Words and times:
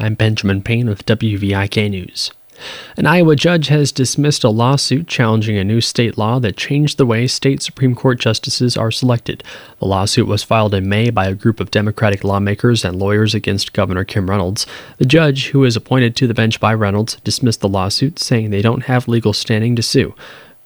I'm 0.00 0.14
Benjamin 0.14 0.62
Payne 0.62 0.88
with 0.88 1.04
WVIK 1.04 1.90
News. 1.90 2.30
An 2.96 3.04
Iowa 3.04 3.36
judge 3.36 3.66
has 3.68 3.92
dismissed 3.92 4.42
a 4.42 4.48
lawsuit 4.48 5.06
challenging 5.06 5.58
a 5.58 5.64
new 5.64 5.82
state 5.82 6.16
law 6.16 6.38
that 6.38 6.56
changed 6.56 6.96
the 6.96 7.04
way 7.04 7.26
state 7.26 7.60
Supreme 7.60 7.94
Court 7.94 8.18
justices 8.18 8.78
are 8.78 8.90
selected. 8.90 9.44
The 9.78 9.84
lawsuit 9.84 10.26
was 10.26 10.42
filed 10.42 10.72
in 10.72 10.88
May 10.88 11.10
by 11.10 11.26
a 11.26 11.34
group 11.34 11.60
of 11.60 11.70
Democratic 11.70 12.24
lawmakers 12.24 12.82
and 12.82 12.98
lawyers 12.98 13.34
against 13.34 13.74
Governor 13.74 14.04
Kim 14.04 14.30
Reynolds. 14.30 14.66
The 14.96 15.04
judge, 15.04 15.48
who 15.48 15.60
was 15.60 15.76
appointed 15.76 16.16
to 16.16 16.26
the 16.26 16.32
bench 16.32 16.60
by 16.60 16.72
Reynolds, 16.72 17.16
dismissed 17.16 17.60
the 17.60 17.68
lawsuit, 17.68 18.18
saying 18.18 18.48
they 18.48 18.62
don't 18.62 18.84
have 18.84 19.06
legal 19.06 19.34
standing 19.34 19.76
to 19.76 19.82
sue. 19.82 20.14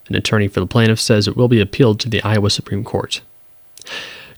An 0.06 0.14
attorney 0.14 0.46
for 0.46 0.60
the 0.60 0.66
plaintiff 0.66 1.00
says 1.00 1.26
it 1.26 1.36
will 1.36 1.48
be 1.48 1.60
appealed 1.60 1.98
to 2.00 2.08
the 2.08 2.22
Iowa 2.22 2.50
Supreme 2.50 2.84
Court. 2.84 3.20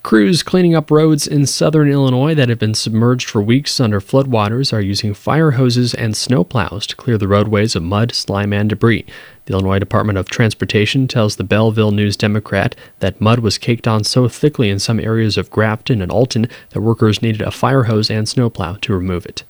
Crews 0.06 0.44
cleaning 0.44 0.76
up 0.76 0.88
roads 0.88 1.26
in 1.26 1.46
southern 1.46 1.90
Illinois 1.90 2.32
that 2.32 2.48
have 2.48 2.60
been 2.60 2.74
submerged 2.74 3.28
for 3.28 3.42
weeks 3.42 3.80
under 3.80 4.00
floodwaters 4.00 4.72
are 4.72 4.80
using 4.80 5.12
fire 5.12 5.50
hoses 5.50 5.94
and 5.94 6.14
snowplows 6.14 6.86
to 6.86 6.94
clear 6.94 7.18
the 7.18 7.26
roadways 7.26 7.74
of 7.74 7.82
mud, 7.82 8.14
slime, 8.14 8.52
and 8.52 8.70
debris. 8.70 9.04
The 9.46 9.54
Illinois 9.54 9.80
Department 9.80 10.16
of 10.16 10.28
Transportation 10.28 11.08
tells 11.08 11.34
the 11.34 11.42
Belleville 11.42 11.90
News 11.90 12.16
Democrat 12.16 12.76
that 13.00 13.20
mud 13.20 13.40
was 13.40 13.58
caked 13.58 13.88
on 13.88 14.04
so 14.04 14.28
thickly 14.28 14.70
in 14.70 14.78
some 14.78 15.00
areas 15.00 15.36
of 15.36 15.50
Grafton 15.50 16.00
and 16.00 16.12
Alton 16.12 16.48
that 16.70 16.82
workers 16.82 17.20
needed 17.20 17.42
a 17.42 17.50
fire 17.50 17.82
hose 17.82 18.08
and 18.08 18.28
snowplow 18.28 18.76
to 18.82 18.94
remove 18.94 19.26
it. 19.26 19.42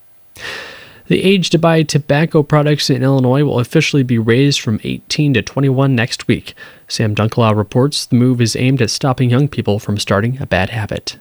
The 1.09 1.23
age 1.23 1.51
to 1.51 1.59
buy 1.59 1.85
tobacco 1.85 2.43
products 2.43 2.91
in 2.91 3.05
Illinois 3.05 3.45
will 3.45 3.61
officially 3.61 4.03
be 4.03 4.19
raised 4.19 4.61
from 4.61 4.81
18 4.83 5.35
to 5.35 5.43
21 5.43 5.95
next 5.95 6.27
week. 6.27 6.55
Sam 6.89 7.15
Dunkelau 7.15 7.57
reports 7.57 8.07
the 8.07 8.17
move 8.17 8.41
is 8.41 8.57
aimed 8.57 8.83
at 8.83 8.91
stopping 8.91 9.31
young 9.31 9.47
people 9.47 9.79
from 9.79 9.99
starting 9.99 10.43
a 10.43 10.47
bad 10.47 10.71
habit. 10.71 11.19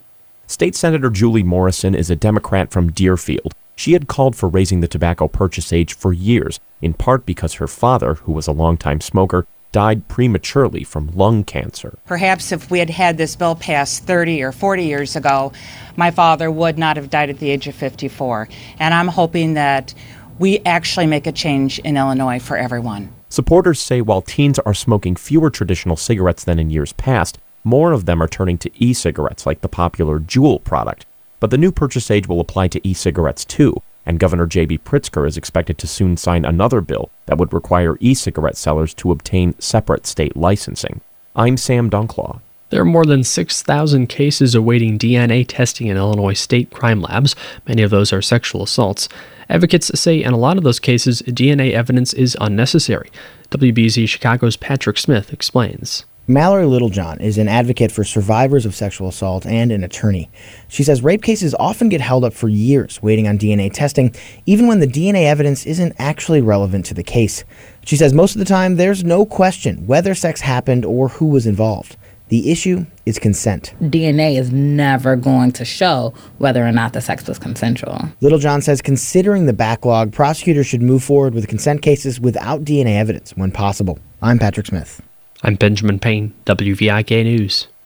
State 0.47 0.75
Senator 0.75 1.11
Julie 1.11 1.43
Morrison 1.43 1.93
is 1.93 2.09
a 2.09 2.15
Democrat 2.15 2.71
from 2.71 2.91
Deerfield. 2.91 3.53
She 3.75 3.93
had 3.93 4.07
called 4.07 4.35
for 4.35 4.49
raising 4.49 4.79
the 4.79 4.87
tobacco 4.87 5.27
purchase 5.27 5.71
age 5.71 5.93
for 5.93 6.13
years, 6.13 6.59
in 6.81 6.93
part 6.93 7.25
because 7.25 7.55
her 7.55 7.67
father, 7.67 8.15
who 8.15 8.31
was 8.31 8.47
a 8.47 8.53
longtime 8.53 9.01
smoker, 9.01 9.45
died 9.75 10.07
prematurely 10.07 10.85
from 10.85 11.13
lung 11.15 11.43
cancer. 11.43 11.97
Perhaps 12.05 12.53
if 12.53 12.71
we 12.71 12.79
had 12.79 12.89
had 12.89 13.17
this 13.17 13.35
bill 13.35 13.55
passed 13.55 14.05
30 14.05 14.41
or 14.41 14.53
40 14.53 14.85
years 14.85 15.17
ago, 15.17 15.51
my 15.97 16.11
father 16.11 16.49
would 16.49 16.77
not 16.77 16.95
have 16.95 17.09
died 17.09 17.29
at 17.29 17.39
the 17.39 17.49
age 17.49 17.67
of 17.67 17.75
54. 17.75 18.47
And 18.79 18.93
I'm 18.93 19.09
hoping 19.09 19.55
that 19.55 19.93
we 20.39 20.59
actually 20.59 21.07
make 21.07 21.27
a 21.27 21.33
change 21.33 21.79
in 21.79 21.97
Illinois 21.97 22.39
for 22.39 22.55
everyone. 22.55 23.13
Supporters 23.27 23.81
say 23.81 23.99
while 23.99 24.21
teens 24.21 24.59
are 24.59 24.73
smoking 24.73 25.17
fewer 25.17 25.49
traditional 25.49 25.97
cigarettes 25.97 26.45
than 26.45 26.57
in 26.57 26.69
years 26.69 26.93
past, 26.93 27.37
more 27.65 27.91
of 27.91 28.05
them 28.05 28.23
are 28.23 28.29
turning 28.29 28.57
to 28.59 28.71
e 28.81 28.93
cigarettes 28.93 29.45
like 29.45 29.59
the 29.59 29.67
popular 29.67 30.21
Juul 30.21 30.63
product. 30.63 31.05
But 31.41 31.49
the 31.49 31.57
new 31.57 31.73
purchase 31.73 32.09
age 32.09 32.29
will 32.29 32.39
apply 32.39 32.69
to 32.69 32.87
e 32.87 32.93
cigarettes 32.93 33.43
too, 33.43 33.81
and 34.05 34.19
Governor 34.19 34.45
J.B. 34.47 34.79
Pritzker 34.79 35.27
is 35.27 35.37
expected 35.37 35.77
to 35.77 35.87
soon 35.87 36.17
sign 36.17 36.45
another 36.45 36.81
bill 36.81 37.09
that 37.25 37.37
would 37.37 37.53
require 37.53 37.97
e 37.99 38.13
cigarette 38.13 38.57
sellers 38.57 38.93
to 38.95 39.11
obtain 39.11 39.59
separate 39.59 40.05
state 40.05 40.35
licensing. 40.35 41.01
I'm 41.35 41.57
Sam 41.57 41.89
Dunkelaw. 41.89 42.39
There 42.69 42.81
are 42.81 42.85
more 42.85 43.05
than 43.05 43.23
6,000 43.23 44.07
cases 44.07 44.55
awaiting 44.55 44.97
DNA 44.97 45.45
testing 45.47 45.87
in 45.87 45.97
Illinois 45.97 46.33
state 46.33 46.71
crime 46.71 47.01
labs. 47.01 47.35
Many 47.67 47.83
of 47.83 47.91
those 47.91 48.11
are 48.11 48.21
sexual 48.21 48.63
assaults. 48.63 49.07
Advocates 49.49 49.91
say 49.99 50.21
in 50.23 50.33
a 50.33 50.37
lot 50.37 50.57
of 50.57 50.63
those 50.63 50.79
cases, 50.79 51.21
DNA 51.23 51.73
evidence 51.73 52.11
is 52.13 52.35
unnecessary. 52.41 53.11
WBEZ 53.51 54.09
Chicago's 54.09 54.57
Patrick 54.57 54.97
Smith 54.97 55.31
explains. 55.31 56.05
Mallory 56.27 56.65
Littlejohn 56.65 57.21
is 57.21 57.37
an 57.37 57.47
advocate 57.47 57.91
for 57.91 58.03
survivors 58.03 58.65
of 58.65 58.73
sexual 58.73 59.09
assault 59.09 59.45
and 59.45 59.71
an 59.71 59.83
attorney. 59.83 60.31
She 60.67 60.83
says 60.83 61.03
rape 61.03 61.21
cases 61.21 61.53
often 61.59 61.87
get 61.87 62.01
held 62.01 62.23
up 62.23 62.33
for 62.33 62.49
years 62.49 62.99
waiting 63.03 63.27
on 63.27 63.37
DNA 63.37 63.71
testing, 63.71 64.11
even 64.47 64.65
when 64.65 64.79
the 64.79 64.87
DNA 64.87 65.25
evidence 65.25 65.67
isn't 65.67 65.93
actually 65.99 66.41
relevant 66.41 66.87
to 66.87 66.95
the 66.95 67.03
case. 67.03 67.43
She 67.85 67.95
says 67.95 68.11
most 68.11 68.33
of 68.33 68.39
the 68.39 68.45
time 68.45 68.75
there's 68.75 69.03
no 69.03 69.23
question 69.23 69.85
whether 69.85 70.15
sex 70.15 70.41
happened 70.41 70.83
or 70.83 71.09
who 71.09 71.27
was 71.27 71.45
involved. 71.45 71.95
The 72.29 72.51
issue 72.51 72.87
is 73.05 73.19
consent. 73.19 73.75
DNA 73.79 74.39
is 74.39 74.51
never 74.51 75.15
going 75.15 75.51
to 75.51 75.63
show 75.63 76.15
whether 76.39 76.65
or 76.65 76.71
not 76.71 76.93
the 76.93 77.01
sex 77.01 77.27
was 77.27 77.37
consensual. 77.37 77.99
Littlejohn 78.21 78.63
says 78.63 78.81
considering 78.81 79.45
the 79.45 79.53
backlog, 79.53 80.11
prosecutors 80.11 80.65
should 80.65 80.81
move 80.81 81.03
forward 81.03 81.35
with 81.35 81.47
consent 81.47 81.83
cases 81.83 82.19
without 82.19 82.63
DNA 82.63 82.97
evidence 82.97 83.37
when 83.37 83.51
possible. 83.51 83.99
I'm 84.23 84.39
Patrick 84.39 84.65
Smith. 84.65 85.03
I'm 85.43 85.55
Benjamin 85.55 85.99
Payne, 85.99 86.33
WVIK 86.45 87.23
News. 87.25 87.67